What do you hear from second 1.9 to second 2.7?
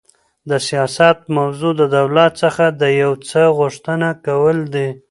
دولت څخه